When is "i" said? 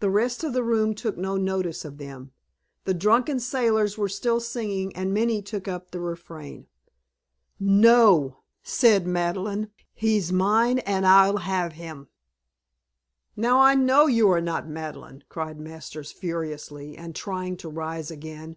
13.60-13.76